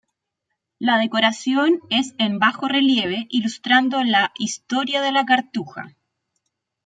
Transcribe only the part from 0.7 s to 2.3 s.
La decoración es